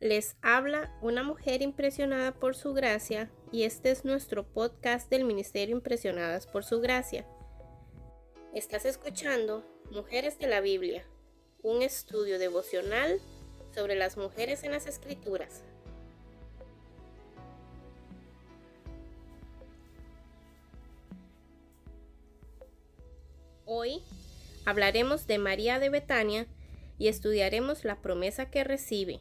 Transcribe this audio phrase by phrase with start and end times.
[0.00, 5.74] Les habla una mujer impresionada por su gracia y este es nuestro podcast del Ministerio
[5.74, 7.26] Impresionadas por su gracia.
[8.54, 11.04] Estás escuchando Mujeres de la Biblia,
[11.64, 13.20] un estudio devocional
[13.74, 15.64] sobre las mujeres en las escrituras.
[23.64, 24.04] Hoy
[24.64, 26.46] hablaremos de María de Betania
[26.98, 29.20] y estudiaremos la promesa que recibe.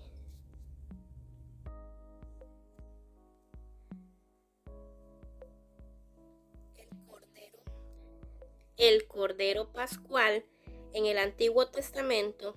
[8.78, 10.46] El Cordero Pascual
[10.94, 12.56] en el Antiguo Testamento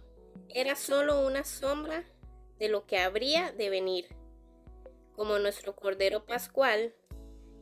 [0.51, 2.05] era solo una sombra
[2.59, 4.15] de lo que habría de venir.
[5.17, 6.95] Como nuestro Cordero Pascual,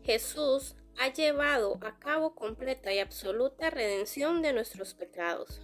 [0.02, 5.60] Jesús ha llevado a cabo completa y absoluta redención de nuestros pecados.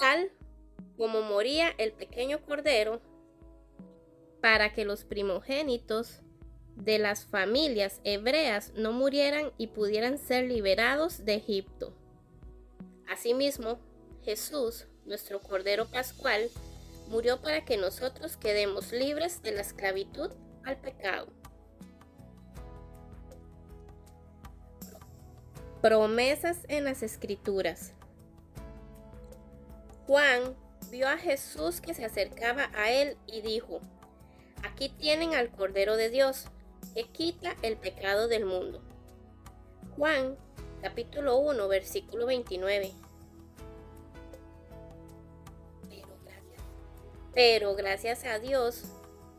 [0.00, 0.32] Tal
[0.96, 3.00] como moría el pequeño Cordero,
[4.40, 6.22] para que los primogénitos
[6.84, 11.94] de las familias hebreas no murieran y pudieran ser liberados de Egipto.
[13.08, 13.78] Asimismo,
[14.24, 16.50] Jesús, nuestro Cordero Pascual,
[17.08, 20.30] murió para que nosotros quedemos libres de la esclavitud
[20.64, 21.28] al pecado.
[25.80, 27.92] Promesas en las Escrituras.
[30.06, 30.56] Juan
[30.90, 33.80] vio a Jesús que se acercaba a él y dijo,
[34.64, 36.46] Aquí tienen al Cordero de Dios
[36.94, 38.80] que quita el pecado del mundo.
[39.96, 40.36] Juan
[40.80, 42.92] capítulo 1 versículo 29.
[47.34, 48.82] Pero gracias, a Dios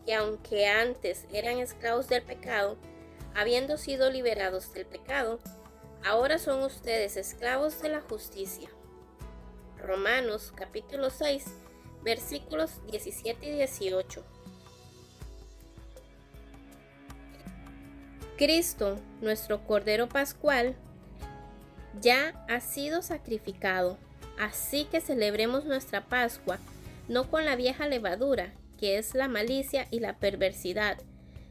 [0.06, 2.78] que aunque antes eran esclavos del pecado,
[3.36, 5.40] habiendo sido liberados del pecado,
[6.04, 8.70] ahora son ustedes esclavos de la justicia.
[9.78, 11.46] Romanos capítulo 6
[12.04, 14.24] versículos 17 y 18.
[18.38, 20.76] Cristo, nuestro Cordero Pascual,
[22.02, 23.98] ya ha sido sacrificado,
[24.40, 26.58] así que celebremos nuestra Pascua,
[27.08, 30.98] no con la vieja levadura, que es la malicia y la perversidad,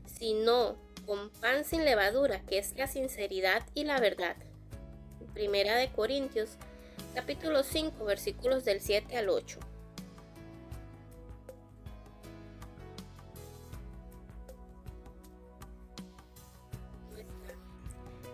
[0.06, 0.76] sino
[1.06, 4.36] con pan sin levadura, que es la sinceridad y la verdad.
[5.34, 6.56] Primera de Corintios,
[7.14, 9.60] capítulo 5, versículos del 7 al 8.